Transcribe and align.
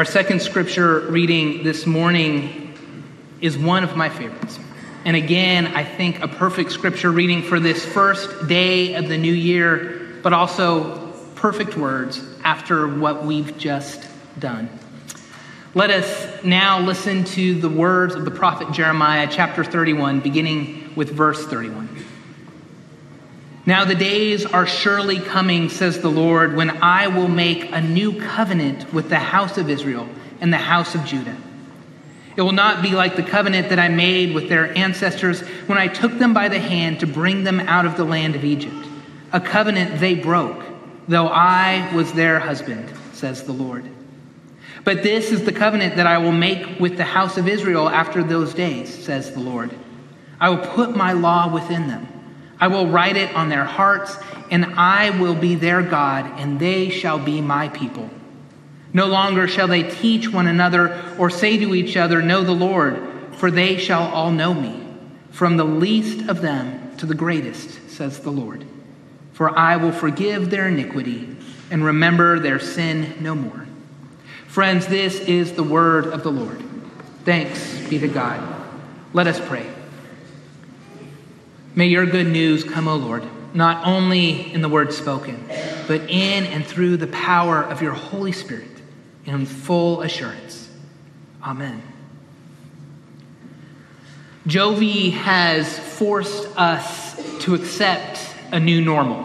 Our 0.00 0.06
second 0.06 0.40
scripture 0.40 1.00
reading 1.10 1.62
this 1.62 1.84
morning 1.84 2.72
is 3.42 3.58
one 3.58 3.84
of 3.84 3.96
my 3.96 4.08
favorites. 4.08 4.58
And 5.04 5.14
again, 5.14 5.66
I 5.66 5.84
think 5.84 6.22
a 6.22 6.26
perfect 6.26 6.72
scripture 6.72 7.10
reading 7.10 7.42
for 7.42 7.60
this 7.60 7.84
first 7.84 8.48
day 8.48 8.94
of 8.94 9.08
the 9.08 9.18
new 9.18 9.34
year, 9.34 10.18
but 10.22 10.32
also 10.32 11.12
perfect 11.34 11.76
words 11.76 12.24
after 12.42 12.88
what 12.88 13.26
we've 13.26 13.58
just 13.58 14.08
done. 14.38 14.70
Let 15.74 15.90
us 15.90 16.42
now 16.42 16.80
listen 16.80 17.24
to 17.24 17.60
the 17.60 17.68
words 17.68 18.14
of 18.14 18.24
the 18.24 18.30
prophet 18.30 18.72
Jeremiah, 18.72 19.28
chapter 19.30 19.62
31, 19.62 20.20
beginning 20.20 20.94
with 20.96 21.10
verse 21.10 21.44
31. 21.44 21.90
Now 23.70 23.84
the 23.84 23.94
days 23.94 24.44
are 24.44 24.66
surely 24.66 25.20
coming, 25.20 25.68
says 25.68 26.00
the 26.00 26.08
Lord, 26.08 26.56
when 26.56 26.82
I 26.82 27.06
will 27.06 27.28
make 27.28 27.70
a 27.70 27.80
new 27.80 28.20
covenant 28.20 28.92
with 28.92 29.08
the 29.08 29.20
house 29.20 29.58
of 29.58 29.70
Israel 29.70 30.08
and 30.40 30.52
the 30.52 30.56
house 30.56 30.96
of 30.96 31.04
Judah. 31.04 31.36
It 32.34 32.42
will 32.42 32.50
not 32.50 32.82
be 32.82 32.96
like 32.96 33.14
the 33.14 33.22
covenant 33.22 33.68
that 33.68 33.78
I 33.78 33.88
made 33.88 34.34
with 34.34 34.48
their 34.48 34.76
ancestors 34.76 35.42
when 35.68 35.78
I 35.78 35.86
took 35.86 36.18
them 36.18 36.34
by 36.34 36.48
the 36.48 36.58
hand 36.58 36.98
to 36.98 37.06
bring 37.06 37.44
them 37.44 37.60
out 37.60 37.86
of 37.86 37.96
the 37.96 38.02
land 38.02 38.34
of 38.34 38.44
Egypt, 38.44 38.88
a 39.32 39.40
covenant 39.40 40.00
they 40.00 40.16
broke, 40.16 40.64
though 41.06 41.28
I 41.28 41.94
was 41.94 42.12
their 42.12 42.40
husband, 42.40 42.92
says 43.12 43.44
the 43.44 43.52
Lord. 43.52 43.88
But 44.82 45.04
this 45.04 45.30
is 45.30 45.44
the 45.44 45.52
covenant 45.52 45.94
that 45.94 46.08
I 46.08 46.18
will 46.18 46.32
make 46.32 46.80
with 46.80 46.96
the 46.96 47.04
house 47.04 47.38
of 47.38 47.46
Israel 47.46 47.88
after 47.88 48.24
those 48.24 48.52
days, 48.52 48.92
says 48.92 49.30
the 49.30 49.38
Lord. 49.38 49.70
I 50.40 50.50
will 50.50 50.66
put 50.74 50.96
my 50.96 51.12
law 51.12 51.54
within 51.54 51.86
them 51.86 52.08
I 52.60 52.68
will 52.68 52.86
write 52.86 53.16
it 53.16 53.34
on 53.34 53.48
their 53.48 53.64
hearts, 53.64 54.16
and 54.50 54.66
I 54.76 55.10
will 55.18 55.34
be 55.34 55.54
their 55.54 55.82
God, 55.82 56.26
and 56.38 56.60
they 56.60 56.90
shall 56.90 57.18
be 57.18 57.40
my 57.40 57.68
people. 57.68 58.10
No 58.92 59.06
longer 59.06 59.48
shall 59.48 59.68
they 59.68 59.84
teach 59.84 60.28
one 60.28 60.46
another 60.46 61.14
or 61.18 61.30
say 61.30 61.56
to 61.58 61.74
each 61.74 61.96
other, 61.96 62.20
Know 62.20 62.42
the 62.42 62.52
Lord, 62.52 63.00
for 63.32 63.50
they 63.50 63.78
shall 63.78 64.02
all 64.02 64.30
know 64.30 64.52
me, 64.52 64.84
from 65.30 65.56
the 65.56 65.64
least 65.64 66.28
of 66.28 66.42
them 66.42 66.96
to 66.98 67.06
the 67.06 67.14
greatest, 67.14 67.88
says 67.88 68.20
the 68.20 68.30
Lord. 68.30 68.66
For 69.32 69.56
I 69.56 69.76
will 69.76 69.92
forgive 69.92 70.50
their 70.50 70.68
iniquity 70.68 71.36
and 71.70 71.84
remember 71.84 72.40
their 72.40 72.58
sin 72.58 73.14
no 73.20 73.34
more. 73.34 73.66
Friends, 74.48 74.86
this 74.88 75.20
is 75.20 75.52
the 75.52 75.62
word 75.62 76.08
of 76.08 76.24
the 76.24 76.32
Lord. 76.32 76.60
Thanks 77.24 77.78
be 77.88 77.98
to 78.00 78.08
God. 78.08 78.42
Let 79.12 79.28
us 79.28 79.40
pray. 79.40 79.69
May 81.74 81.86
your 81.86 82.04
good 82.04 82.26
news 82.26 82.64
come, 82.64 82.88
O 82.88 82.96
Lord, 82.96 83.24
not 83.54 83.86
only 83.86 84.52
in 84.52 84.60
the 84.60 84.68
word 84.68 84.92
spoken, 84.92 85.44
but 85.86 86.02
in 86.02 86.44
and 86.46 86.66
through 86.66 86.96
the 86.96 87.06
power 87.08 87.62
of 87.62 87.80
your 87.80 87.92
Holy 87.92 88.32
Spirit 88.32 88.68
in 89.24 89.46
full 89.46 90.02
assurance. 90.02 90.68
Amen. 91.42 91.82
Jovi 94.46 95.12
has 95.12 95.78
forced 95.78 96.48
us 96.56 97.14
to 97.40 97.54
accept 97.54 98.18
a 98.50 98.58
new 98.58 98.80
normal. 98.80 99.24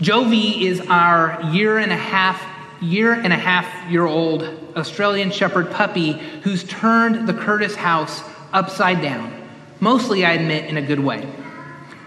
Jovi 0.00 0.62
is 0.62 0.80
our 0.82 1.40
year 1.52 1.78
and 1.78 1.92
a 1.92 1.96
half 1.96 2.42
year 2.82 3.12
and 3.12 3.32
a 3.32 3.36
half 3.36 3.90
year 3.90 4.04
old 4.04 4.42
Australian 4.76 5.30
Shepherd 5.30 5.70
puppy 5.70 6.12
who's 6.42 6.64
turned 6.64 7.28
the 7.28 7.34
Curtis 7.34 7.76
house 7.76 8.22
upside 8.52 9.00
down 9.00 9.41
Mostly, 9.82 10.24
I 10.24 10.34
admit, 10.34 10.66
in 10.66 10.76
a 10.76 10.80
good 10.80 11.00
way. 11.00 11.28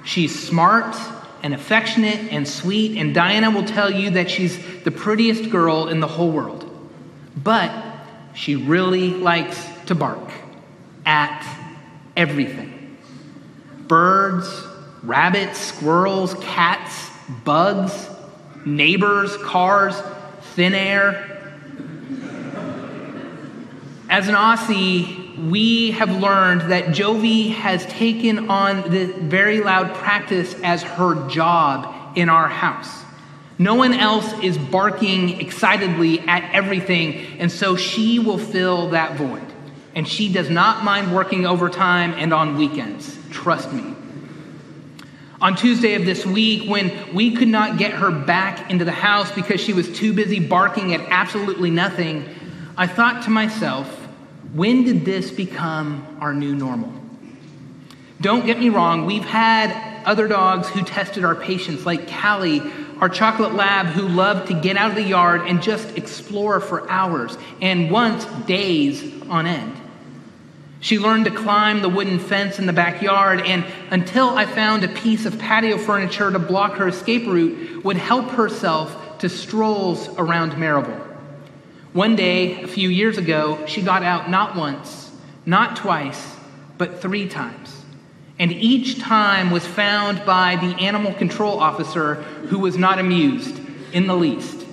She's 0.06 0.34
smart 0.48 0.96
and 1.44 1.54
affectionate 1.54 2.32
and 2.32 2.48
sweet, 2.48 2.98
and 2.98 3.14
Diana 3.14 3.52
will 3.52 3.66
tell 3.66 3.92
you 3.92 4.12
that 4.12 4.32
she's 4.32 4.58
the 4.84 4.92
prettiest 4.92 5.50
girl 5.50 5.90
in 5.90 6.00
the 6.00 6.08
whole 6.08 6.32
world. 6.32 6.64
But 7.36 7.74
she 8.34 8.56
really 8.56 9.10
likes 9.10 9.62
to 9.88 9.94
bark 9.94 10.32
at 11.06 11.46
everything 12.16 12.98
birds, 13.90 14.48
rabbits, 15.04 15.60
squirrels, 15.60 16.34
cats, 16.36 17.10
bugs, 17.44 18.10
neighbors, 18.66 19.36
cars, 19.44 20.02
thin 20.54 20.74
air. 20.74 21.60
As 24.10 24.30
an 24.30 24.36
Aussie, 24.36 25.25
we 25.38 25.92
have 25.92 26.10
learned 26.22 26.72
that 26.72 26.86
Jovi 26.86 27.52
has 27.54 27.86
taken 27.86 28.50
on 28.50 28.90
the 28.90 29.06
very 29.06 29.62
loud 29.62 29.94
practice 29.96 30.56
as 30.64 30.84
her 30.84 31.28
job 31.28 32.18
in 32.18 32.30
our 32.30 32.48
house. 32.48 33.04
No 33.58 33.76
one 33.76 33.94
else 33.94 34.32
is 34.44 34.58
barking 34.58 35.40
excitedly 35.40 36.20
at 36.22 36.54
everything, 36.54 37.40
and 37.40 37.52
so 37.52 37.76
she 37.76 38.20
will 38.20 38.38
fill 38.38 38.90
that 38.90 39.16
void. 39.16 39.46
And 39.94 40.08
she 40.08 40.32
does 40.32 40.50
not 40.50 40.84
mind 40.84 41.16
working 41.16 41.46
overtime 41.46 42.14
and 42.18 42.34
on 42.34 42.58
weekends. 42.58 43.18
Trust 43.32 43.72
me. 43.72 43.96
On 45.42 45.56
Tuesday 45.56 45.96
of 45.96 46.06
this 46.06 46.26
week, 46.26 46.70
when 46.70 47.14
we 47.14 47.36
could 47.36 47.48
not 47.48 47.78
get 47.78 47.92
her 47.92 48.12
back 48.12 48.70
into 48.72 48.84
the 48.84 48.92
house 48.92 49.32
because 49.32 49.62
she 49.62 49.74
was 49.74 49.90
too 49.98 50.12
busy 50.12 50.40
barking 50.40 50.94
at 50.94 51.02
absolutely 51.10 51.70
nothing, 51.70 52.28
I 52.78 52.88
thought 52.88 53.24
to 53.24 53.30
myself, 53.30 54.05
when 54.56 54.86
did 54.86 55.04
this 55.04 55.32
become 55.32 56.18
our 56.22 56.34
new 56.34 56.56
normal? 56.56 56.94
Don't 58.22 58.46
get 58.46 58.58
me 58.58 58.70
wrong, 58.70 59.06
we've 59.06 59.26
had 59.26 60.06
other 60.06 60.30
dogs 60.30 60.70
who 60.70 60.82
tested 60.82 61.26
our 61.26 61.36
patience, 61.36 61.86
like 61.86 62.10
Callie, 62.10 62.62
our 63.02 63.10
chocolate 63.10 63.54
lab, 63.54 63.88
who 63.88 64.08
loved 64.08 64.48
to 64.48 64.54
get 64.54 64.78
out 64.78 64.92
of 64.92 64.96
the 64.96 65.04
yard 65.04 65.42
and 65.42 65.62
just 65.62 65.98
explore 65.98 66.62
for 66.62 66.90
hours 66.90 67.38
and 67.62 67.92
once 67.92 68.24
days 68.48 69.04
on 69.24 69.46
end. 69.46 69.76
She 70.80 71.00
learned 71.00 71.26
to 71.26 71.32
climb 71.32 71.82
the 71.82 71.90
wooden 71.90 72.20
fence 72.20 72.58
in 72.58 72.66
the 72.66 72.74
backyard, 72.74 73.42
and 73.42 73.66
until 73.92 74.30
I 74.30 74.46
found 74.46 74.86
a 74.86 74.88
piece 74.88 75.26
of 75.26 75.38
patio 75.38 75.78
furniture 75.78 76.32
to 76.32 76.40
block 76.40 76.76
her 76.76 76.88
escape 76.88 77.28
route, 77.28 77.84
would 77.84 77.98
help 77.98 78.30
herself 78.30 79.18
to 79.20 79.28
strolls 79.28 80.08
around 80.18 80.58
Marable. 80.58 81.05
One 81.96 82.18
day, 82.18 82.62
a 82.62 82.68
few 82.68 82.90
years 82.90 83.18
ago, 83.18 83.66
she 83.68 83.82
got 83.82 84.04
out 84.04 84.30
not 84.30 84.58
once, 84.58 85.10
not 85.46 85.78
twice, 85.78 86.36
but 86.78 87.02
three 87.02 87.30
times. 87.30 87.86
And 88.38 88.52
each 88.52 89.00
time 89.00 89.50
was 89.50 89.66
found 89.66 90.26
by 90.26 90.58
the 90.58 90.76
animal 90.84 91.14
control 91.14 91.58
officer 91.58 92.16
who 92.50 92.60
was 92.60 92.78
not 92.78 93.00
amused 93.00 93.62
in 93.94 94.08
the 94.08 94.14
least. 94.18 94.66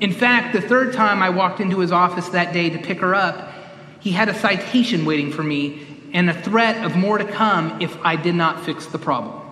In 0.00 0.14
fact, 0.14 0.54
the 0.54 0.62
third 0.62 0.94
time 0.94 1.22
I 1.22 1.28
walked 1.28 1.60
into 1.60 1.78
his 1.80 1.92
office 1.92 2.30
that 2.30 2.54
day 2.54 2.70
to 2.70 2.78
pick 2.78 3.00
her 3.00 3.14
up, 3.14 3.52
he 4.00 4.12
had 4.12 4.30
a 4.30 4.34
citation 4.34 5.04
waiting 5.04 5.30
for 5.30 5.42
me 5.42 5.86
and 6.14 6.30
a 6.30 6.42
threat 6.42 6.82
of 6.86 6.96
more 6.96 7.18
to 7.18 7.26
come 7.26 7.82
if 7.82 7.94
I 8.02 8.16
did 8.16 8.34
not 8.34 8.64
fix 8.64 8.86
the 8.86 8.98
problem. 8.98 9.42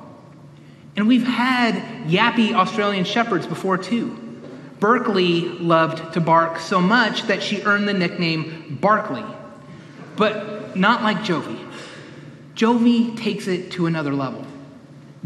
And 0.97 1.07
we've 1.07 1.27
had 1.27 1.75
yappy 2.09 2.55
Australian 2.55 3.05
Shepherds 3.05 3.47
before, 3.47 3.77
too. 3.77 4.30
Berkeley 4.81 5.43
loved 5.43 6.15
to 6.15 6.21
bark 6.21 6.59
so 6.59 6.81
much 6.81 7.25
that 7.25 7.43
she 7.43 7.63
earned 7.63 7.87
the 7.87 7.93
nickname 7.93 8.79
Barkley. 8.81 9.25
But 10.17 10.77
not 10.77 11.03
like 11.03 11.19
Jovi. 11.19 11.59
Jovi 12.55 13.17
takes 13.17 13.47
it 13.47 13.71
to 13.73 13.87
another 13.87 14.13
level. 14.13 14.45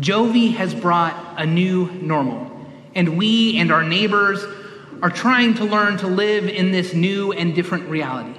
Jovi 0.01 0.55
has 0.55 0.75
brought 0.75 1.35
a 1.37 1.47
new 1.47 1.91
normal, 1.93 2.51
and 2.95 3.17
we 3.17 3.59
and 3.59 3.71
our 3.71 3.85
neighbors 3.85 4.45
are 5.03 5.11
trying 5.11 5.55
to 5.55 5.65
learn 5.65 5.99
to 5.99 6.07
live 6.07 6.49
in 6.49 6.73
this 6.73 6.95
new 6.95 7.33
and 7.33 7.55
different 7.55 7.89
reality. 7.89 8.39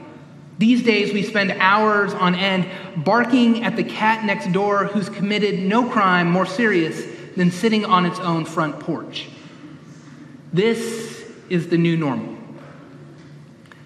These 0.57 0.83
days, 0.83 1.13
we 1.13 1.23
spend 1.23 1.51
hours 1.51 2.13
on 2.13 2.35
end 2.35 2.67
barking 3.03 3.63
at 3.63 3.75
the 3.75 3.83
cat 3.83 4.23
next 4.23 4.51
door 4.53 4.85
who's 4.85 5.09
committed 5.09 5.59
no 5.59 5.89
crime 5.89 6.31
more 6.31 6.45
serious 6.45 7.03
than 7.35 7.51
sitting 7.51 7.83
on 7.85 8.05
its 8.05 8.19
own 8.19 8.45
front 8.45 8.79
porch. 8.79 9.27
This 10.53 11.04
is 11.49 11.67
the 11.67 11.77
new 11.77 11.97
normal. 11.97 12.35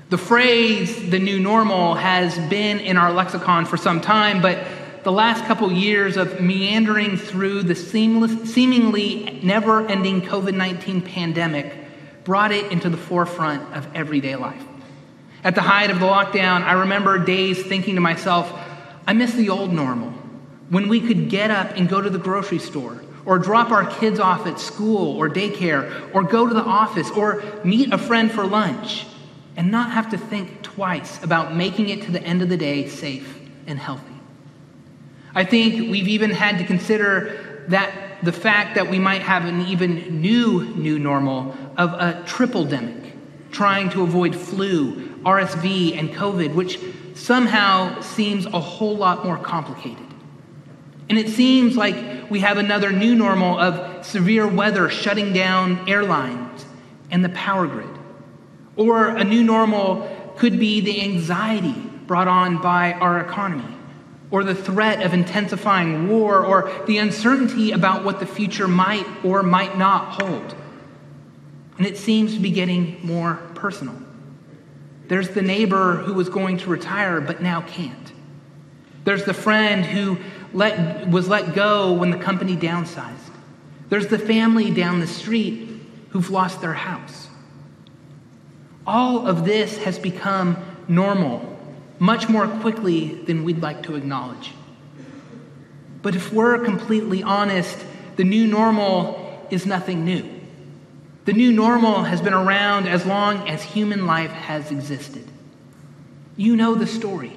The 0.10 0.18
phrase 0.18 1.10
the 1.10 1.20
new 1.20 1.40
normal 1.40 1.94
has 1.94 2.38
been 2.50 2.80
in 2.80 2.98
our 2.98 3.12
lexicon 3.12 3.66
for 3.66 3.78
some 3.78 4.02
time, 4.02 4.42
but 4.42 4.66
the 5.04 5.12
last 5.12 5.46
couple 5.46 5.72
years 5.72 6.18
of 6.18 6.42
meandering 6.42 7.16
through 7.16 7.64
the 7.64 7.76
seamless, 7.76 8.52
seemingly 8.52 9.40
never 9.44 9.88
ending 9.88 10.22
COVID 10.22 10.56
19 10.56 11.02
pandemic 11.02 11.74
brought 12.24 12.52
it 12.52 12.72
into 12.72 12.90
the 12.90 12.98
forefront 12.98 13.74
of 13.74 13.88
everyday 13.96 14.36
life. 14.36 14.64
At 15.44 15.56
the 15.56 15.62
height 15.62 15.90
of 15.90 16.00
the 16.00 16.06
lockdown, 16.06 16.64
I 16.64 16.74
remember 16.74 17.18
days 17.18 17.64
thinking 17.64 17.96
to 17.96 18.02
myself, 18.02 18.52
I 19.08 19.14
miss 19.14 19.34
the 19.34 19.50
old 19.50 19.72
normal 19.72 20.10
when 20.70 20.90
we 20.90 21.00
could 21.00 21.30
get 21.30 21.50
up 21.50 21.76
and 21.76 21.88
go 21.88 22.02
to 22.02 22.10
the 22.10 22.20
grocery 22.20 22.60
store 22.60 23.02
or 23.30 23.38
drop 23.38 23.70
our 23.70 23.86
kids 23.86 24.20
off 24.20 24.48
at 24.48 24.60
school 24.60 25.16
or 25.16 25.30
daycare, 25.30 26.10
or 26.16 26.24
go 26.24 26.48
to 26.48 26.54
the 26.56 26.64
office, 26.64 27.12
or 27.12 27.44
meet 27.64 27.94
a 27.94 27.98
friend 27.98 28.32
for 28.32 28.44
lunch, 28.44 29.06
and 29.56 29.70
not 29.70 29.92
have 29.92 30.10
to 30.10 30.18
think 30.18 30.64
twice 30.64 31.24
about 31.24 31.56
making 31.56 31.90
it 31.90 32.02
to 32.02 32.12
the 32.12 32.24
end 32.24 32.42
of 32.42 32.50
the 32.50 32.58
day 32.58 32.88
safe 32.88 33.40
and 33.68 33.78
healthy. 33.78 34.16
I 35.36 35.44
think 35.44 35.92
we've 35.92 36.08
even 36.08 36.32
had 36.32 36.58
to 36.58 36.64
consider 36.66 37.66
that 37.68 38.18
the 38.24 38.32
fact 38.32 38.74
that 38.74 38.90
we 38.90 38.98
might 38.98 39.22
have 39.22 39.46
an 39.46 39.62
even 39.68 40.22
new 40.22 40.66
new 40.76 40.98
normal 40.98 41.56
of 41.78 41.94
a 41.94 42.24
triple 42.26 42.66
demic, 42.66 43.12
trying 43.52 43.92
to 43.92 44.02
avoid 44.02 44.36
flu, 44.36 45.08
RSV, 45.20 45.96
and 46.00 46.10
COVID, 46.10 46.56
which 46.56 46.80
somehow 47.14 48.02
seems 48.02 48.48
a 48.48 48.60
whole 48.60 48.98
lot 48.98 49.24
more 49.24 49.38
complicated. 49.38 50.08
And 51.10 51.18
it 51.20 51.30
seems 51.30 51.78
like 51.78 51.96
we 52.30 52.40
have 52.40 52.58
another 52.58 52.92
new 52.92 53.16
normal 53.16 53.60
of 53.60 54.06
severe 54.06 54.48
weather 54.48 54.90
shutting 54.90 55.34
down 55.34 55.90
airlines 55.90 56.66
and 57.12 57.24
the 57.24 57.30
power 57.30 57.68
grid. 57.68 57.90
Or 58.76 59.08
a 59.08 59.24
new 59.24 59.44
normal 59.44 60.34
could 60.38 60.60
be 60.60 60.80
the 60.82 61.02
anxiety 61.02 61.76
brought 62.08 62.28
on 62.28 62.62
by 62.62 62.94
our 62.94 63.20
economy, 63.20 63.76
or 64.32 64.44
the 64.44 64.56
threat 64.56 65.04
of 65.04 65.14
intensifying 65.14 66.08
war, 66.08 66.46
or 66.46 66.72
the 66.88 66.98
uncertainty 66.98 67.72
about 67.72 68.04
what 68.04 68.20
the 68.20 68.26
future 68.26 68.68
might 68.68 69.06
or 69.24 69.44
might 69.44 69.78
not 69.78 70.22
hold. 70.22 70.56
And 71.78 71.86
it 71.86 71.98
seems 71.98 72.34
to 72.34 72.40
be 72.40 72.52
getting 72.52 73.00
more 73.06 73.36
personal. 73.56 73.96
There's 75.08 75.30
the 75.30 75.42
neighbor 75.42 75.96
who 75.96 76.14
was 76.14 76.30
going 76.30 76.58
to 76.60 76.70
retire 76.70 77.20
but 77.20 77.42
now 77.42 77.62
can't. 77.62 78.14
There's 79.10 79.24
the 79.24 79.34
friend 79.34 79.84
who 79.84 80.20
let, 80.54 81.10
was 81.10 81.28
let 81.28 81.56
go 81.56 81.94
when 81.94 82.12
the 82.12 82.20
company 82.20 82.56
downsized. 82.56 83.32
There's 83.90 84.06
the 84.06 84.20
family 84.20 84.70
down 84.70 85.00
the 85.00 85.08
street 85.08 85.68
who've 86.10 86.30
lost 86.30 86.62
their 86.62 86.76
house. 86.76 87.28
All 88.86 89.26
of 89.26 89.46
this 89.46 89.80
has 89.80 89.98
become 89.98 90.58
normal 90.88 91.58
much 91.98 92.30
more 92.30 92.48
quickly 92.60 93.16
than 93.24 93.44
we'd 93.44 93.64
like 93.64 93.82
to 93.86 93.96
acknowledge. 93.96 94.52
But 96.04 96.16
if 96.16 96.32
we're 96.32 96.64
completely 96.64 97.24
honest, 97.24 97.84
the 98.16 98.24
new 98.24 98.46
normal 98.46 99.44
is 99.50 99.66
nothing 99.66 100.06
new. 100.06 100.24
The 101.26 101.34
new 101.34 101.52
normal 101.52 102.04
has 102.04 102.22
been 102.22 102.36
around 102.36 102.88
as 102.88 103.08
long 103.08 103.50
as 103.50 103.64
human 103.64 104.06
life 104.06 104.30
has 104.30 104.70
existed. 104.70 105.26
You 106.38 106.56
know 106.56 106.76
the 106.76 106.86
story 106.86 107.36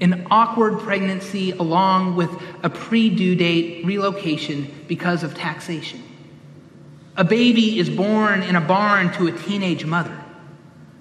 an 0.00 0.26
awkward 0.30 0.80
pregnancy 0.80 1.50
along 1.52 2.16
with 2.16 2.30
a 2.62 2.70
pre 2.70 3.10
due 3.10 3.34
date 3.34 3.84
relocation 3.84 4.72
because 4.88 5.22
of 5.22 5.34
taxation. 5.34 6.02
A 7.16 7.24
baby 7.24 7.78
is 7.78 7.90
born 7.90 8.42
in 8.42 8.56
a 8.56 8.60
barn 8.60 9.12
to 9.14 9.26
a 9.26 9.32
teenage 9.32 9.84
mother. 9.84 10.16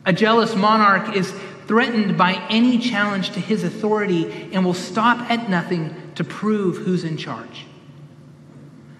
A 0.06 0.12
jealous 0.12 0.56
monarch 0.56 1.16
is 1.16 1.34
threatened 1.68 2.18
by 2.18 2.34
any 2.50 2.80
challenge 2.80 3.30
to 3.32 3.40
his 3.40 3.64
authority 3.64 4.50
and 4.52 4.66
will 4.66 4.74
stop 4.74 5.30
at 5.30 5.50
nothing 5.50 5.96
to 6.16 6.24
prove 6.24 6.78
who's 6.78 7.04
in 7.04 7.16
charge. 7.16 7.66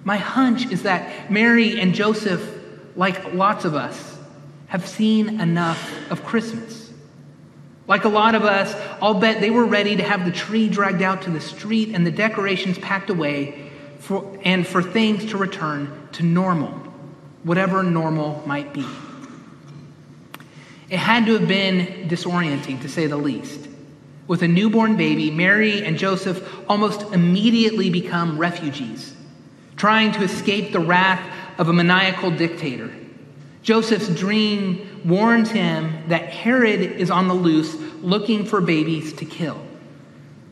My 0.04 0.18
hunch 0.18 0.72
is 0.72 0.84
that 0.84 1.32
Mary 1.32 1.80
and 1.80 1.94
Joseph, 1.94 2.42
like 2.96 3.34
lots 3.34 3.66
of 3.66 3.76
us, 3.76 4.18
have 4.68 4.88
seen 4.88 5.42
enough 5.42 6.12
of 6.12 6.24
Christmas. 6.24 6.79
Like 7.90 8.06
a 8.06 8.10
lot 8.10 8.36
of 8.36 8.44
us, 8.44 8.76
I'll 9.02 9.16
bet 9.16 9.42
they 9.42 9.50
were 9.50 9.66
ready 9.66 9.96
to 9.96 10.04
have 10.04 10.24
the 10.24 10.32
tree 10.32 10.70
dragged 10.70 11.02
out 11.02 11.24
to 11.24 11.32
the 11.32 11.42
street 11.42 11.96
and 11.96 12.06
the 12.06 12.12
decorations 12.12 12.78
packed 12.78 13.10
away 13.10 13.72
for, 13.98 14.40
and 14.44 14.66
for 14.66 14.84
things 14.84 15.26
to 15.32 15.38
return 15.38 16.08
to 16.12 16.24
normal, 16.24 16.70
whatever 17.44 17.82
normal 17.82 18.44
might 18.46 18.74
be. 18.74 18.86
It 20.92 21.00
had 21.00 21.26
to 21.26 21.34
have 21.40 21.48
been 21.48 22.08
disorienting, 22.08 22.80
to 22.84 22.90
say 22.90 23.08
the 23.08 23.18
least. 23.18 23.68
With 24.28 24.44
a 24.44 24.48
newborn 24.48 24.96
baby, 24.96 25.32
Mary 25.32 25.84
and 25.84 25.98
Joseph 25.98 26.48
almost 26.70 27.02
immediately 27.12 27.90
become 27.90 28.38
refugees, 28.38 29.16
trying 29.78 30.12
to 30.12 30.22
escape 30.22 30.74
the 30.74 30.80
wrath 30.80 31.22
of 31.58 31.70
a 31.70 31.74
maniacal 31.74 32.30
dictator. 32.30 32.94
Joseph's 33.62 34.10
dream 34.10 35.02
warns 35.06 35.52
him 35.52 36.04
that 36.08 36.30
Herod 36.30 36.82
is 36.82 37.12
on 37.12 37.28
the 37.28 37.34
loose 37.34 37.76
looking 38.02 38.46
for 38.46 38.62
babies 38.62 39.14
to 39.14 39.26
kill. 39.26 39.60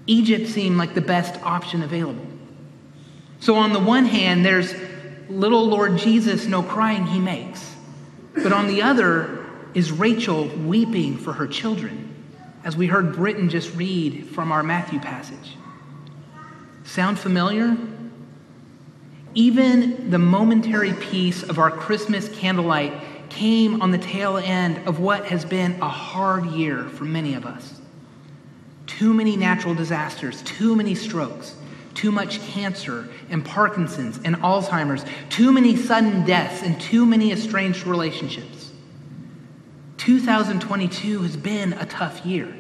Egypt 0.06 0.48
seemed 0.48 0.78
like 0.78 0.94
the 0.94 1.02
best 1.02 1.42
option 1.44 1.84
available. 1.84 2.26
So, 3.40 3.56
on 3.56 3.74
the 3.74 3.80
one 3.80 4.06
hand, 4.06 4.46
there's 4.46 4.74
little 5.30 5.66
Lord 5.68 5.98
Jesus, 5.98 6.46
no 6.48 6.64
crying 6.64 7.06
he 7.06 7.20
makes. 7.20 7.76
But 8.34 8.52
on 8.52 8.68
the 8.68 8.82
other 8.82 9.46
is 9.74 9.92
Rachel 9.92 10.48
weeping 10.48 11.18
for 11.18 11.34
her 11.34 11.48
children, 11.48 12.14
as 12.64 12.76
we 12.76 12.88
heard 12.88 13.14
Britton 13.14 13.50
just 13.50 13.76
read 13.76 14.28
from 14.28 14.52
our 14.52 14.64
Matthew 14.64 15.00
passage. 15.00 15.56
Sound 16.84 17.20
familiar? 17.20 17.78
Even 19.38 20.10
the 20.10 20.18
momentary 20.18 20.94
peace 20.94 21.44
of 21.44 21.60
our 21.60 21.70
Christmas 21.70 22.28
candlelight 22.28 22.92
came 23.30 23.84
on 23.84 23.92
the 23.92 24.00
tail 24.00 24.38
end 24.38 24.88
of 24.88 25.00
what 25.00 25.26
has 25.26 25.46
been 25.46 25.80
a 25.80 25.88
hard 25.88 26.48
year 26.48 26.86
for 26.86 27.04
many 27.04 27.36
of 27.36 27.46
us. 27.46 27.80
Too 28.88 29.14
many 29.14 29.36
natural 29.36 29.76
disasters, 29.76 30.42
too 30.42 30.76
many 30.76 30.96
strokes, 30.96 31.56
too 31.94 32.12
much 32.12 32.42
cancer 32.48 33.10
and 33.30 33.46
Parkinson's 33.46 34.20
and 34.24 34.38
Alzheimer's, 34.38 35.06
too 35.30 35.52
many 35.52 35.76
sudden 35.76 36.26
deaths, 36.26 36.64
and 36.64 36.82
too 36.82 37.06
many 37.06 37.32
estranged 37.32 37.86
relationships. 37.86 38.72
2022 39.98 41.22
has 41.22 41.38
been 41.38 41.74
a 41.74 41.86
tough 41.86 42.26
year. 42.26 42.52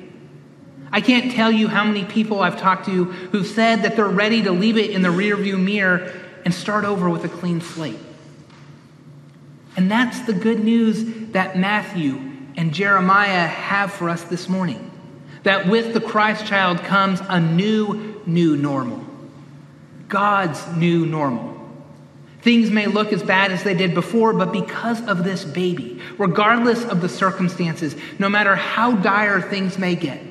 I 0.92 1.02
can't 1.02 1.32
tell 1.32 1.52
you 1.52 1.70
how 1.70 1.84
many 1.84 2.06
people 2.06 2.40
I've 2.40 2.60
talked 2.60 2.86
to 2.86 3.06
who've 3.06 3.48
said 3.48 3.82
that 3.82 3.96
they're 3.96 4.08
ready 4.08 4.44
to 4.44 4.52
leave 4.52 4.78
it 4.78 4.92
in 4.92 5.02
the 5.02 5.10
rearview 5.10 5.60
mirror 5.60 6.14
and 6.48 6.54
start 6.54 6.86
over 6.86 7.10
with 7.10 7.26
a 7.26 7.28
clean 7.28 7.60
slate. 7.60 8.00
And 9.76 9.92
that's 9.92 10.22
the 10.22 10.32
good 10.32 10.64
news 10.64 11.04
that 11.34 11.58
Matthew 11.58 12.22
and 12.56 12.74
Jeremiah 12.74 13.48
have 13.48 13.92
for 13.92 14.08
us 14.08 14.24
this 14.24 14.48
morning. 14.48 14.90
That 15.44 15.68
with 15.68 15.94
the 15.94 16.00
Christ 16.00 16.46
child 16.46 16.80
comes 16.86 17.20
a 17.28 17.42
new, 17.42 18.22
new 18.26 18.56
normal. 18.56 19.06
God's 20.08 20.66
new 20.78 21.06
normal. 21.06 21.54
Things 22.44 22.72
may 22.72 22.86
look 22.86 23.12
as 23.12 23.22
bad 23.22 23.52
as 23.52 23.64
they 23.64 23.74
did 23.74 23.94
before, 23.94 24.32
but 24.32 24.54
because 24.54 25.06
of 25.06 25.26
this 25.26 25.44
baby, 25.44 26.02
regardless 26.18 26.86
of 26.86 27.02
the 27.02 27.10
circumstances, 27.10 27.94
no 28.20 28.30
matter 28.30 28.56
how 28.56 28.94
dire 28.94 29.42
things 29.42 29.78
may 29.78 29.96
get, 29.96 30.24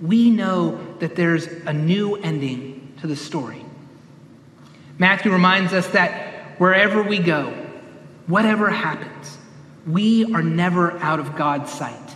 we 0.00 0.30
know 0.30 0.94
that 1.00 1.16
there's 1.16 1.48
a 1.48 1.72
new 1.72 2.14
ending 2.14 2.92
to 3.00 3.08
the 3.08 3.16
story. 3.16 3.64
Matthew 4.98 5.32
reminds 5.32 5.72
us 5.72 5.86
that 5.88 6.58
wherever 6.58 7.02
we 7.02 7.18
go, 7.18 7.52
whatever 8.26 8.68
happens, 8.68 9.38
we 9.86 10.32
are 10.34 10.42
never 10.42 10.98
out 10.98 11.20
of 11.20 11.36
God's 11.36 11.72
sight. 11.72 12.14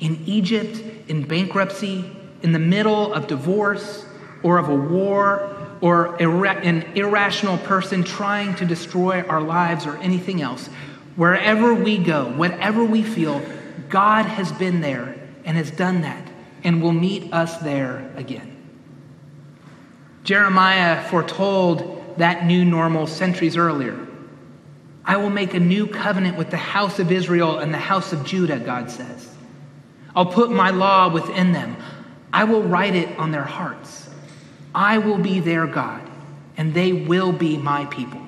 In 0.00 0.22
Egypt, 0.26 0.82
in 1.08 1.22
bankruptcy, 1.22 2.04
in 2.42 2.52
the 2.52 2.58
middle 2.58 3.14
of 3.14 3.28
divorce 3.28 4.04
or 4.42 4.58
of 4.58 4.68
a 4.68 4.74
war 4.74 5.52
or 5.80 6.16
an 6.16 6.82
irrational 6.94 7.58
person 7.58 8.02
trying 8.02 8.54
to 8.56 8.66
destroy 8.66 9.22
our 9.22 9.40
lives 9.40 9.86
or 9.86 9.96
anything 9.98 10.42
else, 10.42 10.66
wherever 11.14 11.72
we 11.74 11.98
go, 11.98 12.26
whatever 12.32 12.84
we 12.84 13.02
feel, 13.02 13.40
God 13.88 14.26
has 14.26 14.52
been 14.52 14.80
there 14.80 15.16
and 15.44 15.56
has 15.56 15.70
done 15.70 16.02
that 16.02 16.28
and 16.64 16.82
will 16.82 16.92
meet 16.92 17.32
us 17.32 17.56
there 17.58 18.10
again. 18.16 18.55
Jeremiah 20.26 21.08
foretold 21.08 22.14
that 22.16 22.44
new 22.44 22.64
normal 22.64 23.06
centuries 23.06 23.56
earlier. 23.56 23.96
I 25.04 25.18
will 25.18 25.30
make 25.30 25.54
a 25.54 25.60
new 25.60 25.86
covenant 25.86 26.36
with 26.36 26.50
the 26.50 26.56
house 26.56 26.98
of 26.98 27.12
Israel 27.12 27.60
and 27.60 27.72
the 27.72 27.78
house 27.78 28.12
of 28.12 28.24
Judah, 28.24 28.58
God 28.58 28.90
says. 28.90 29.32
I'll 30.16 30.26
put 30.26 30.50
my 30.50 30.70
law 30.70 31.08
within 31.08 31.52
them. 31.52 31.76
I 32.32 32.42
will 32.42 32.64
write 32.64 32.96
it 32.96 33.16
on 33.18 33.30
their 33.30 33.44
hearts. 33.44 34.10
I 34.74 34.98
will 34.98 35.18
be 35.18 35.38
their 35.38 35.64
God, 35.68 36.02
and 36.56 36.74
they 36.74 36.92
will 36.92 37.30
be 37.30 37.56
my 37.56 37.84
people. 37.84 38.22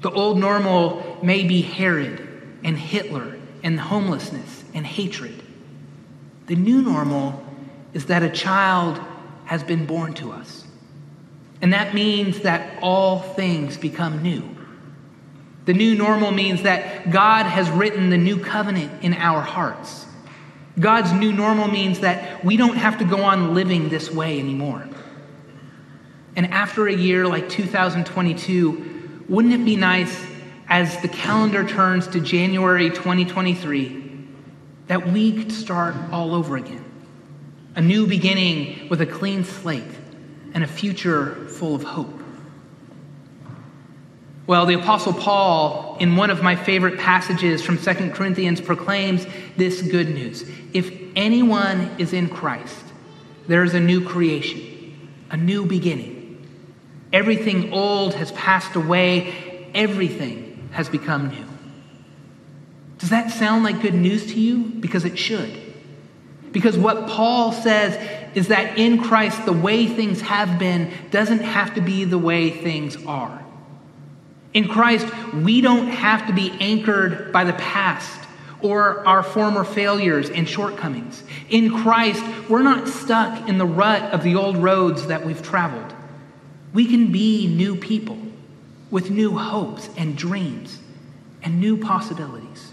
The 0.00 0.10
old 0.10 0.40
normal 0.40 1.20
may 1.22 1.44
be 1.44 1.62
Herod 1.62 2.58
and 2.64 2.76
Hitler 2.76 3.38
and 3.62 3.78
homelessness 3.78 4.64
and 4.74 4.84
hatred. 4.84 5.40
The 6.46 6.56
new 6.56 6.82
normal 6.82 7.46
is 7.94 8.06
that 8.06 8.24
a 8.24 8.30
child 8.30 9.00
has 9.52 9.62
been 9.62 9.84
born 9.84 10.14
to 10.14 10.32
us. 10.32 10.64
And 11.60 11.74
that 11.74 11.92
means 11.92 12.40
that 12.40 12.78
all 12.82 13.18
things 13.18 13.76
become 13.76 14.22
new. 14.22 14.42
The 15.66 15.74
new 15.74 15.94
normal 15.94 16.30
means 16.30 16.62
that 16.62 17.10
God 17.10 17.44
has 17.44 17.68
written 17.68 18.08
the 18.08 18.16
new 18.16 18.38
covenant 18.38 19.04
in 19.04 19.12
our 19.12 19.42
hearts. 19.42 20.06
God's 20.80 21.12
new 21.12 21.34
normal 21.34 21.68
means 21.68 22.00
that 22.00 22.42
we 22.42 22.56
don't 22.56 22.76
have 22.76 22.96
to 23.00 23.04
go 23.04 23.24
on 23.24 23.52
living 23.52 23.90
this 23.90 24.10
way 24.10 24.38
anymore. 24.38 24.88
And 26.34 26.46
after 26.46 26.86
a 26.86 26.94
year 26.94 27.28
like 27.28 27.50
2022, 27.50 29.24
wouldn't 29.28 29.52
it 29.52 29.66
be 29.66 29.76
nice 29.76 30.18
as 30.66 30.96
the 31.02 31.08
calendar 31.08 31.68
turns 31.68 32.08
to 32.08 32.20
January 32.20 32.88
2023 32.88 34.28
that 34.86 35.08
we 35.08 35.32
could 35.34 35.52
start 35.52 35.94
all 36.10 36.34
over 36.34 36.56
again? 36.56 36.81
A 37.74 37.80
new 37.80 38.06
beginning 38.06 38.88
with 38.88 39.00
a 39.00 39.06
clean 39.06 39.44
slate 39.44 39.82
and 40.54 40.62
a 40.62 40.66
future 40.66 41.46
full 41.48 41.74
of 41.74 41.82
hope. 41.82 42.22
Well, 44.46 44.66
the 44.66 44.74
Apostle 44.74 45.14
Paul, 45.14 45.96
in 46.00 46.16
one 46.16 46.28
of 46.28 46.42
my 46.42 46.56
favorite 46.56 46.98
passages 46.98 47.62
from 47.62 47.78
2 47.78 48.10
Corinthians, 48.10 48.60
proclaims 48.60 49.26
this 49.56 49.80
good 49.80 50.10
news. 50.10 50.44
If 50.74 50.92
anyone 51.16 51.90
is 51.98 52.12
in 52.12 52.28
Christ, 52.28 52.84
there 53.46 53.64
is 53.64 53.72
a 53.72 53.80
new 53.80 54.04
creation, 54.06 55.10
a 55.30 55.36
new 55.36 55.64
beginning. 55.64 56.46
Everything 57.12 57.72
old 57.72 58.14
has 58.14 58.32
passed 58.32 58.74
away, 58.74 59.70
everything 59.74 60.68
has 60.72 60.88
become 60.88 61.28
new. 61.28 61.46
Does 62.98 63.10
that 63.10 63.30
sound 63.30 63.64
like 63.64 63.80
good 63.80 63.94
news 63.94 64.26
to 64.26 64.40
you? 64.40 64.64
Because 64.64 65.04
it 65.04 65.18
should. 65.18 65.71
Because 66.52 66.76
what 66.76 67.08
Paul 67.08 67.52
says 67.52 67.98
is 68.34 68.48
that 68.48 68.78
in 68.78 69.02
Christ, 69.02 69.44
the 69.44 69.52
way 69.52 69.86
things 69.86 70.20
have 70.20 70.58
been 70.58 70.92
doesn't 71.10 71.40
have 71.40 71.74
to 71.74 71.80
be 71.80 72.04
the 72.04 72.18
way 72.18 72.50
things 72.50 72.96
are. 73.06 73.42
In 74.54 74.68
Christ, 74.68 75.06
we 75.34 75.60
don't 75.60 75.88
have 75.88 76.26
to 76.26 76.32
be 76.32 76.52
anchored 76.60 77.32
by 77.32 77.44
the 77.44 77.54
past 77.54 78.20
or 78.60 79.06
our 79.06 79.22
former 79.22 79.64
failures 79.64 80.30
and 80.30 80.48
shortcomings. 80.48 81.22
In 81.48 81.82
Christ, 81.82 82.22
we're 82.48 82.62
not 82.62 82.86
stuck 82.86 83.48
in 83.48 83.58
the 83.58 83.66
rut 83.66 84.02
of 84.12 84.22
the 84.22 84.36
old 84.36 84.56
roads 84.56 85.08
that 85.08 85.24
we've 85.24 85.42
traveled. 85.42 85.94
We 86.72 86.86
can 86.86 87.10
be 87.10 87.48
new 87.48 87.76
people 87.76 88.18
with 88.90 89.10
new 89.10 89.36
hopes 89.36 89.88
and 89.96 90.16
dreams 90.16 90.78
and 91.42 91.60
new 91.60 91.76
possibilities. 91.76 92.71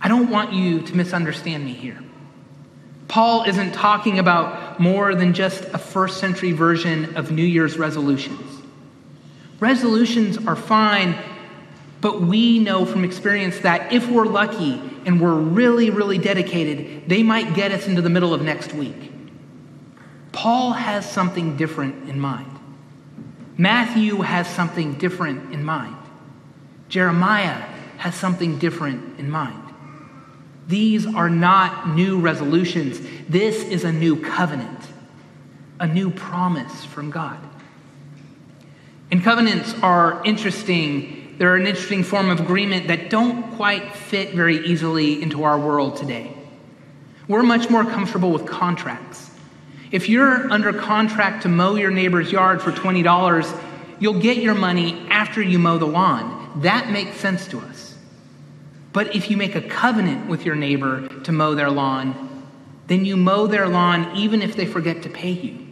I 0.00 0.08
don't 0.08 0.30
want 0.30 0.52
you 0.52 0.80
to 0.82 0.96
misunderstand 0.96 1.64
me 1.64 1.74
here. 1.74 2.02
Paul 3.08 3.42
isn't 3.44 3.72
talking 3.72 4.18
about 4.18 4.78
more 4.78 5.14
than 5.14 5.34
just 5.34 5.64
a 5.64 5.78
first 5.78 6.18
century 6.18 6.52
version 6.52 7.16
of 7.16 7.30
New 7.30 7.44
Year's 7.44 7.76
resolutions. 7.76 8.62
Resolutions 9.58 10.38
are 10.46 10.56
fine, 10.56 11.16
but 12.00 12.22
we 12.22 12.60
know 12.60 12.86
from 12.86 13.04
experience 13.04 13.58
that 13.58 13.92
if 13.92 14.08
we're 14.08 14.26
lucky 14.26 14.80
and 15.04 15.20
we're 15.20 15.34
really, 15.34 15.90
really 15.90 16.18
dedicated, 16.18 17.08
they 17.08 17.22
might 17.22 17.54
get 17.54 17.72
us 17.72 17.86
into 17.86 18.00
the 18.00 18.08
middle 18.08 18.32
of 18.32 18.42
next 18.42 18.72
week. 18.72 19.12
Paul 20.32 20.72
has 20.72 21.10
something 21.10 21.56
different 21.56 22.08
in 22.08 22.18
mind. 22.18 22.58
Matthew 23.58 24.22
has 24.22 24.48
something 24.48 24.94
different 24.94 25.52
in 25.52 25.64
mind. 25.64 25.96
Jeremiah 26.88 27.62
has 27.98 28.14
something 28.14 28.58
different 28.58 29.18
in 29.18 29.30
mind. 29.30 29.69
These 30.70 31.04
are 31.04 31.28
not 31.28 31.96
new 31.96 32.20
resolutions. 32.20 33.00
This 33.28 33.64
is 33.64 33.82
a 33.82 33.90
new 33.90 34.14
covenant, 34.22 34.78
a 35.80 35.86
new 35.88 36.10
promise 36.10 36.84
from 36.84 37.10
God. 37.10 37.38
And 39.10 39.20
covenants 39.24 39.74
are 39.82 40.24
interesting. 40.24 41.34
They're 41.38 41.56
an 41.56 41.66
interesting 41.66 42.04
form 42.04 42.30
of 42.30 42.38
agreement 42.38 42.86
that 42.86 43.10
don't 43.10 43.50
quite 43.56 43.96
fit 43.96 44.32
very 44.32 44.64
easily 44.64 45.20
into 45.20 45.42
our 45.42 45.58
world 45.58 45.96
today. 45.96 46.32
We're 47.26 47.42
much 47.42 47.68
more 47.68 47.84
comfortable 47.84 48.30
with 48.30 48.46
contracts. 48.46 49.28
If 49.90 50.08
you're 50.08 50.52
under 50.52 50.72
contract 50.72 51.42
to 51.42 51.48
mow 51.48 51.74
your 51.74 51.90
neighbor's 51.90 52.30
yard 52.30 52.62
for 52.62 52.70
$20, 52.70 53.60
you'll 53.98 54.20
get 54.20 54.36
your 54.36 54.54
money 54.54 55.04
after 55.10 55.42
you 55.42 55.58
mow 55.58 55.78
the 55.78 55.86
lawn. 55.86 56.60
That 56.62 56.90
makes 56.90 57.16
sense 57.16 57.48
to 57.48 57.58
us. 57.58 57.89
But 58.92 59.14
if 59.14 59.30
you 59.30 59.36
make 59.36 59.54
a 59.54 59.62
covenant 59.62 60.28
with 60.28 60.44
your 60.44 60.56
neighbor 60.56 61.08
to 61.08 61.32
mow 61.32 61.54
their 61.54 61.70
lawn, 61.70 62.44
then 62.88 63.04
you 63.04 63.16
mow 63.16 63.46
their 63.46 63.68
lawn 63.68 64.16
even 64.16 64.42
if 64.42 64.56
they 64.56 64.66
forget 64.66 65.02
to 65.04 65.08
pay 65.08 65.30
you. 65.30 65.66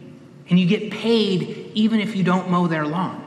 And 0.49 0.57
you 0.57 0.65
get 0.65 0.91
paid 0.91 1.71
even 1.75 1.99
if 1.99 2.15
you 2.15 2.23
don't 2.23 2.49
mow 2.49 2.67
their 2.67 2.87
lawn. 2.87 3.25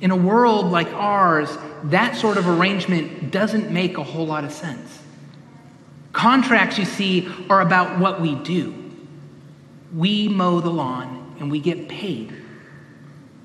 In 0.00 0.10
a 0.10 0.16
world 0.16 0.66
like 0.66 0.88
ours, 0.88 1.56
that 1.84 2.16
sort 2.16 2.36
of 2.36 2.48
arrangement 2.48 3.30
doesn't 3.30 3.70
make 3.70 3.96
a 3.96 4.02
whole 4.02 4.26
lot 4.26 4.44
of 4.44 4.52
sense. 4.52 5.00
Contracts, 6.12 6.78
you 6.78 6.84
see, 6.84 7.28
are 7.48 7.60
about 7.60 7.98
what 7.98 8.20
we 8.20 8.34
do. 8.34 8.74
We 9.94 10.28
mow 10.28 10.60
the 10.60 10.70
lawn 10.70 11.36
and 11.38 11.50
we 11.50 11.60
get 11.60 11.88
paid. 11.88 12.34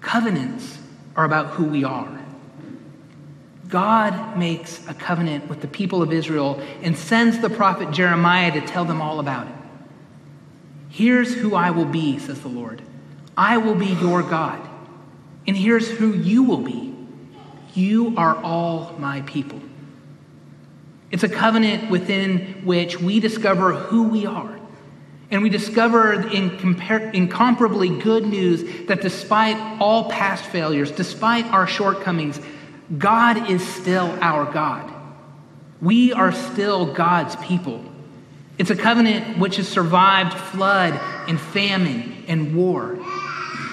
Covenants 0.02 0.80
are 1.16 1.26
about 1.26 1.48
who 1.52 1.66
we 1.66 1.84
are. 1.84 2.19
God 3.70 4.36
makes 4.38 4.86
a 4.88 4.96
covenant 4.96 5.48
with 5.48 5.62
the 5.62 5.68
people 5.68 6.02
of 6.02 6.12
Israel 6.12 6.60
and 6.82 6.98
sends 6.98 7.40
the 7.40 7.52
prophet 7.52 7.92
Jeremiah 7.92 8.52
to 8.52 8.62
tell 8.62 8.84
them 8.84 9.00
all 9.00 9.20
about 9.20 9.48
it. 9.48 9.54
Here's 10.90 11.36
who 11.36 11.54
I 11.54 11.70
will 11.70 11.86
be, 11.86 12.18
says 12.18 12.42
the 12.42 12.48
Lord. 12.48 12.82
I 13.38 13.58
will 13.58 13.76
be 13.76 13.86
your 13.86 14.24
God. 14.24 14.68
And 15.48 15.56
here's 15.56 15.88
who 15.90 16.14
you 16.14 16.44
will 16.44 16.58
be 16.58 16.96
you 17.76 18.16
are 18.18 18.36
all 18.38 18.96
my 18.98 19.22
people. 19.22 19.62
It's 21.12 21.24
a 21.24 21.30
covenant 21.30 21.90
within 21.90 22.66
which 22.66 23.00
we 23.00 23.20
discover 23.20 23.74
who 23.74 24.10
we 24.10 24.26
are. 24.26 24.60
And 25.32 25.44
we 25.44 25.50
discover 25.50 26.18
incompar- 26.24 27.14
incomparably 27.14 27.90
good 27.90 28.26
news 28.26 28.88
that 28.88 29.02
despite 29.02 29.58
all 29.80 30.10
past 30.10 30.46
failures, 30.46 30.92
despite 30.92 31.46
our 31.46 31.68
shortcomings, 31.68 32.42
God 32.98 33.50
is 33.50 33.68
still 33.68 34.18
our 34.22 34.52
God. 34.52 34.92
We 35.82 36.12
are 36.12 36.32
still 36.32 36.94
God's 36.94 37.36
people. 37.38 37.84
It's 38.58 38.70
a 38.70 38.76
covenant 38.76 39.38
which 39.38 39.56
has 39.56 39.68
survived 39.68 40.34
flood 40.34 41.00
and 41.30 41.40
famine 41.40 42.26
and 42.28 42.56
war. 42.56 42.98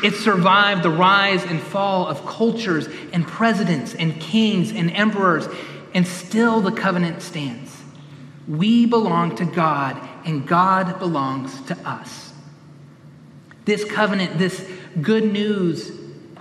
It 0.04 0.14
survived 0.14 0.82
the 0.82 0.90
rise 0.90 1.42
and 1.44 1.60
fall 1.60 2.06
of 2.06 2.24
cultures 2.26 2.88
and 3.12 3.26
presidents 3.26 3.94
and 3.94 4.20
kings 4.20 4.70
and 4.70 4.90
emperors, 4.90 5.48
and 5.94 6.06
still 6.06 6.60
the 6.60 6.70
covenant 6.70 7.22
stands. 7.22 7.82
We 8.46 8.86
belong 8.86 9.34
to 9.36 9.44
God, 9.44 9.96
and 10.24 10.46
God 10.46 10.98
belongs 10.98 11.60
to 11.62 11.76
us. 11.88 12.32
This 13.64 13.84
covenant, 13.84 14.38
this 14.38 14.64
good 15.00 15.24
news, 15.24 15.90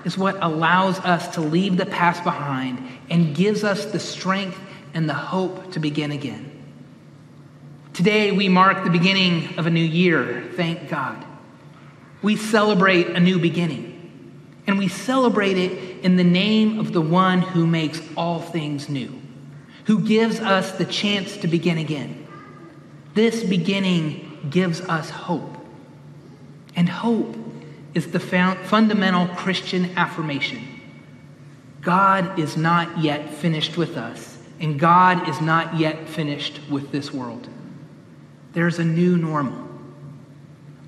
is 0.05 0.17
what 0.17 0.37
allows 0.41 0.99
us 0.99 1.27
to 1.35 1.41
leave 1.41 1.75
the 1.75 1.85
past 1.85 2.23
behind 2.23 2.79
and 3.09 3.35
gives 3.35 3.63
us 3.63 3.85
the 3.85 3.99
strength 3.99 4.57
and 4.93 5.09
the 5.09 5.13
hope 5.13 5.73
to 5.73 5.79
begin 5.79 6.11
again. 6.11 6.51
Today, 7.93 8.31
we 8.31 8.47
mark 8.47 8.83
the 8.83 8.89
beginning 8.89 9.57
of 9.57 9.65
a 9.65 9.69
new 9.69 9.83
year, 9.83 10.49
thank 10.55 10.89
God 10.89 11.25
we 12.25 12.35
celebrate 12.35 13.09
a 13.09 13.19
new 13.19 13.37
beginning. 13.37 13.91
And 14.65 14.79
we 14.79 14.87
celebrate 14.87 15.59
it 15.59 16.03
in 16.03 16.15
the 16.15 16.23
name 16.23 16.79
of 16.79 16.91
the 16.91 16.99
one 16.99 17.39
who 17.39 17.67
makes 17.67 18.01
all 18.17 18.39
things 18.39 18.89
new, 18.89 19.21
who 19.85 19.99
gives 19.99 20.39
us 20.39 20.71
the 20.71 20.85
chance 20.85 21.37
to 21.37 21.47
begin 21.47 21.77
again. 21.77 22.25
This 23.13 23.43
beginning 23.43 24.47
gives 24.49 24.81
us 24.81 25.11
hope. 25.11 25.55
And 26.75 26.89
hope 26.89 27.37
is 27.95 28.11
the 28.11 28.19
fundamental 28.19 29.27
Christian 29.35 29.97
affirmation 29.97 30.75
God 31.81 32.39
is 32.39 32.57
not 32.57 32.97
yet 32.97 33.31
finished 33.31 33.77
with 33.77 33.95
us, 33.95 34.39
and 34.59 34.79
God 34.79 35.29
is 35.29 35.39
not 35.39 35.77
yet 35.77 36.09
finished 36.09 36.59
with 36.67 36.91
this 36.91 37.13
world. 37.13 37.47
There's 38.53 38.79
a 38.79 38.83
new 38.83 39.17
normal. 39.17 39.69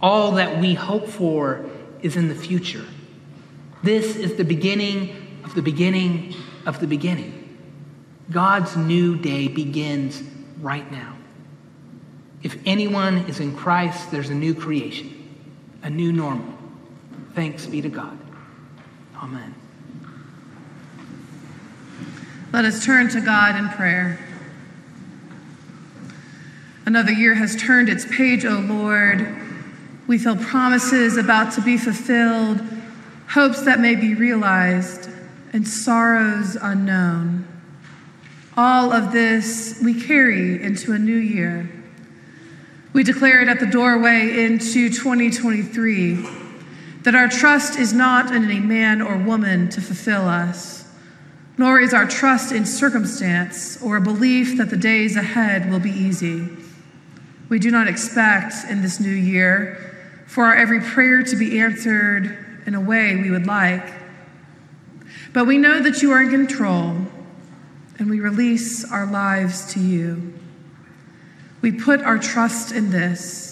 All 0.01 0.31
that 0.31 0.59
we 0.59 0.73
hope 0.73 1.07
for 1.07 1.63
is 2.01 2.15
in 2.15 2.29
the 2.29 2.35
future. 2.35 2.85
This 3.83 4.15
is 4.15 4.37
the 4.37 4.43
beginning 4.43 5.39
of 5.43 5.53
the 5.53 5.61
beginning 5.61 6.33
of 6.65 6.79
the 6.79 6.87
beginning. 6.87 7.59
God's 8.31 8.75
new 8.75 9.17
day 9.17 9.47
begins 9.47 10.23
right 10.61 10.91
now. 10.91 11.15
If 12.41 12.57
anyone 12.65 13.19
is 13.29 13.39
in 13.39 13.55
Christ, 13.55 14.09
there's 14.09 14.31
a 14.31 14.35
new 14.35 14.55
creation, 14.55 15.13
a 15.83 15.91
new 15.91 16.11
normal. 16.11 16.56
Thanks 17.37 17.67
be 17.67 17.83
to 17.83 17.89
God. 17.89 18.17
Amen. 19.15 19.53
Let 22.51 22.65
us 22.65 22.83
turn 22.83 23.09
to 23.09 23.21
God 23.21 23.55
in 23.55 23.69
prayer. 23.69 24.19
Another 26.87 27.11
year 27.11 27.35
has 27.35 27.55
turned 27.55 27.89
its 27.89 28.05
page, 28.05 28.43
O 28.43 28.57
Lord. 28.67 29.37
We 30.07 30.17
feel 30.17 30.35
promises 30.35 31.15
about 31.15 31.53
to 31.53 31.61
be 31.61 31.77
fulfilled, 31.77 32.59
hopes 33.29 33.61
that 33.65 33.79
may 33.79 33.93
be 33.93 34.15
realized, 34.15 35.07
and 35.53 35.67
sorrows 35.67 36.57
unknown. 36.59 37.47
All 38.57 38.91
of 38.91 39.11
this 39.11 39.79
we 39.83 40.01
carry 40.01 40.63
into 40.63 40.91
a 40.91 40.97
new 40.97 41.19
year. 41.19 41.69
We 42.93 43.03
declare 43.03 43.43
it 43.43 43.47
at 43.47 43.59
the 43.59 43.67
doorway 43.67 44.43
into 44.43 44.89
2023 44.89 46.46
that 47.07 47.15
our 47.15 47.29
trust 47.29 47.79
is 47.79 47.93
not 47.93 48.35
in 48.35 48.51
a 48.51 48.59
man 48.59 49.01
or 49.01 49.15
woman 49.15 49.69
to 49.69 49.79
fulfill 49.79 50.27
us, 50.27 50.83
nor 51.57 51.79
is 51.79 51.93
our 51.93 52.05
trust 52.05 52.51
in 52.51 52.65
circumstance 52.65 53.81
or 53.81 53.95
a 53.95 54.01
belief 54.01 54.57
that 54.57 54.69
the 54.69 54.75
days 54.75 55.15
ahead 55.15 55.71
will 55.71 55.79
be 55.79 55.89
easy. 55.89 56.45
We 57.47 57.59
do 57.59 57.71
not 57.71 57.87
expect 57.87 58.69
in 58.69 58.81
this 58.81 58.99
new 58.99 59.07
year 59.07 60.25
for 60.27 60.47
our 60.47 60.57
every 60.57 60.81
prayer 60.81 61.23
to 61.23 61.35
be 61.37 61.61
answered 61.61 62.63
in 62.65 62.75
a 62.75 62.81
way 62.81 63.15
we 63.15 63.31
would 63.31 63.47
like. 63.47 63.89
But 65.31 65.47
we 65.47 65.57
know 65.57 65.79
that 65.79 66.01
you 66.01 66.11
are 66.11 66.21
in 66.21 66.29
control, 66.29 66.93
and 67.99 68.09
we 68.09 68.19
release 68.19 68.83
our 68.83 69.05
lives 69.05 69.73
to 69.75 69.79
you. 69.79 70.33
We 71.61 71.71
put 71.71 72.01
our 72.01 72.17
trust 72.17 72.73
in 72.73 72.89
this 72.89 73.46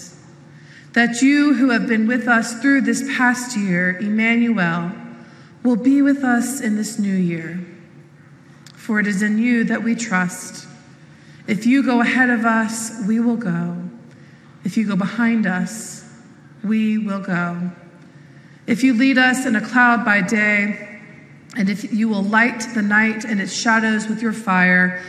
that 0.96 1.20
you, 1.20 1.52
who 1.52 1.68
have 1.68 1.86
been 1.86 2.06
with 2.06 2.26
us 2.26 2.58
through 2.62 2.80
this 2.80 3.02
past 3.18 3.54
year, 3.54 3.98
Emmanuel, 3.98 4.90
will 5.62 5.76
be 5.76 6.00
with 6.00 6.24
us 6.24 6.62
in 6.62 6.74
this 6.74 6.98
new 6.98 7.14
year. 7.14 7.60
For 8.74 8.98
it 8.98 9.06
is 9.06 9.20
in 9.20 9.36
you 9.36 9.64
that 9.64 9.82
we 9.82 9.94
trust. 9.94 10.66
If 11.46 11.66
you 11.66 11.82
go 11.82 12.00
ahead 12.00 12.30
of 12.30 12.46
us, 12.46 13.02
we 13.06 13.20
will 13.20 13.36
go. 13.36 13.76
If 14.64 14.78
you 14.78 14.88
go 14.88 14.96
behind 14.96 15.46
us, 15.46 16.10
we 16.64 16.96
will 16.96 17.20
go. 17.20 17.70
If 18.66 18.82
you 18.82 18.94
lead 18.94 19.18
us 19.18 19.44
in 19.44 19.54
a 19.54 19.60
cloud 19.60 20.02
by 20.02 20.22
day, 20.22 21.02
and 21.58 21.68
if 21.68 21.92
you 21.92 22.08
will 22.08 22.22
light 22.22 22.68
the 22.72 22.80
night 22.80 23.26
and 23.26 23.38
its 23.38 23.52
shadows 23.52 24.08
with 24.08 24.22
your 24.22 24.32
fire, 24.32 25.02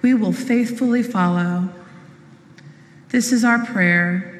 we 0.00 0.14
will 0.14 0.32
faithfully 0.32 1.02
follow. 1.02 1.68
This 3.10 3.30
is 3.30 3.44
our 3.44 3.62
prayer. 3.66 4.33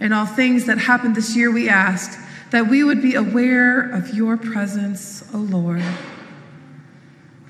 In 0.00 0.12
all 0.12 0.26
things 0.26 0.66
that 0.66 0.78
happened 0.78 1.14
this 1.14 1.36
year, 1.36 1.50
we 1.50 1.68
ask 1.68 2.18
that 2.50 2.68
we 2.68 2.82
would 2.82 3.02
be 3.02 3.14
aware 3.14 3.80
of 3.80 4.14
your 4.14 4.36
presence, 4.36 5.22
O 5.32 5.38
Lord. 5.38 5.84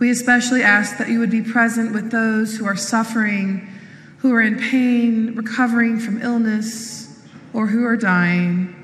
We 0.01 0.11
especially 0.11 0.63
ask 0.63 0.99
that 0.99 1.09
you 1.09 1.21
would 1.21 1.31
be 1.31 1.43
present 1.43 1.93
with 1.93 2.11
those 2.11 2.57
who 2.57 2.67
are 2.67 2.77
suffering, 2.77 3.69
who 4.19 4.33
are 4.35 4.41
in 4.43 4.59
pain, 4.59 5.37
recovering 5.37 6.01
from 6.01 6.21
illness, 6.21 7.23
or 7.53 7.69
who 7.69 7.85
are 7.85 7.97
dying. 7.97 8.75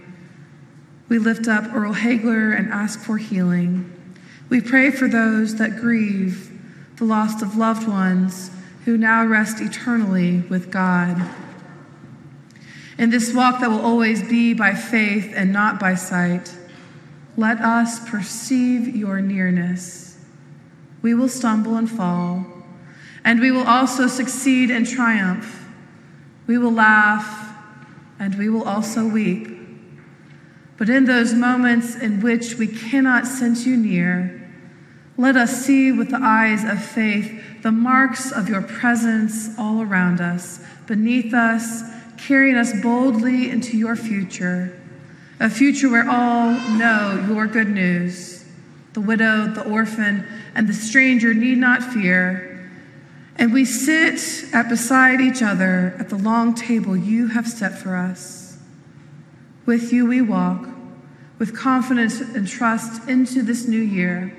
We 1.08 1.18
lift 1.18 1.48
up 1.48 1.74
Earl 1.74 1.94
Hagler 1.94 2.56
and 2.56 2.70
ask 2.72 3.00
for 3.00 3.18
healing. 3.18 3.92
We 4.48 4.60
pray 4.60 4.90
for 4.90 5.08
those 5.08 5.56
that 5.56 5.76
grieve 5.76 6.52
the 6.96 7.04
loss 7.04 7.42
of 7.42 7.56
loved 7.56 7.88
ones 7.88 8.50
who 8.84 8.96
now 8.96 9.24
rest 9.24 9.60
eternally 9.60 10.40
with 10.48 10.70
God. 10.70 11.20
In 12.98 13.10
this 13.10 13.34
walk 13.34 13.60
that 13.60 13.70
will 13.70 13.80
always 13.80 14.26
be 14.26 14.54
by 14.54 14.74
faith 14.74 15.32
and 15.36 15.52
not 15.52 15.78
by 15.78 15.94
sight, 15.94 16.54
let 17.36 17.60
us 17.60 18.08
perceive 18.08 18.96
your 18.96 19.20
nearness. 19.20 20.18
We 21.02 21.14
will 21.14 21.28
stumble 21.28 21.76
and 21.76 21.90
fall, 21.90 22.46
and 23.22 23.40
we 23.40 23.50
will 23.50 23.66
also 23.66 24.06
succeed 24.06 24.70
and 24.70 24.86
triumph. 24.86 25.68
We 26.46 26.56
will 26.56 26.72
laugh, 26.72 27.54
and 28.18 28.34
we 28.36 28.48
will 28.48 28.64
also 28.64 29.06
weep. 29.06 29.48
But 30.78 30.88
in 30.88 31.04
those 31.04 31.34
moments 31.34 31.96
in 31.96 32.20
which 32.20 32.54
we 32.54 32.66
cannot 32.66 33.26
sense 33.26 33.66
you 33.66 33.76
near, 33.76 34.50
let 35.18 35.36
us 35.36 35.64
see 35.64 35.92
with 35.92 36.10
the 36.10 36.20
eyes 36.20 36.64
of 36.64 36.82
faith 36.82 37.62
the 37.62 37.72
marks 37.72 38.30
of 38.32 38.48
your 38.48 38.62
presence 38.62 39.50
all 39.58 39.82
around 39.82 40.20
us, 40.20 40.60
beneath 40.86 41.34
us, 41.34 41.82
carrying 42.26 42.56
us 42.56 42.72
boldly 42.80 43.50
into 43.50 43.76
your 43.76 43.94
future, 43.94 44.76
a 45.38 45.48
future 45.48 45.88
where 45.88 46.08
all 46.08 46.50
know 46.76 47.24
your 47.28 47.46
good 47.46 47.68
news. 47.68 48.44
The 48.94 49.00
widow, 49.00 49.46
the 49.46 49.62
orphan, 49.62 50.26
and 50.54 50.66
the 50.66 50.72
stranger 50.72 51.34
need 51.34 51.58
not 51.58 51.82
fear. 51.82 52.68
And 53.36 53.52
we 53.52 53.64
sit 53.64 54.52
at 54.52 54.68
beside 54.68 55.20
each 55.20 55.42
other 55.42 55.94
at 55.98 56.08
the 56.08 56.16
long 56.16 56.54
table 56.54 56.96
you 56.96 57.28
have 57.28 57.46
set 57.46 57.78
for 57.78 57.94
us. 57.94 58.58
With 59.66 59.92
you 59.92 60.06
we 60.06 60.20
walk 60.20 60.66
with 61.38 61.54
confidence 61.54 62.20
and 62.20 62.48
trust 62.48 63.08
into 63.08 63.42
this 63.42 63.68
new 63.68 63.80
year. 63.80 64.34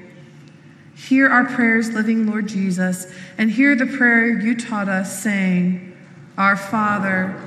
Hear 0.96 1.29
our 1.29 1.46
prayers, 1.46 1.91
living 1.91 2.25
Lord 2.25 2.48
Jesus, 2.48 3.13
and 3.38 3.51
hear 3.51 3.75
the 3.75 3.86
prayer 3.86 4.27
you 4.27 4.56
taught 4.56 4.89
us, 4.89 5.22
saying, 5.22 5.96
Our 6.39 6.58
Father, 6.58 7.47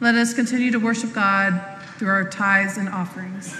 Let 0.00 0.16
us 0.16 0.34
continue 0.34 0.72
to 0.72 0.78
worship 0.78 1.12
God 1.12 1.60
through 1.98 2.08
our 2.08 2.28
tithes 2.28 2.76
and 2.76 2.88
offerings. 2.88 3.56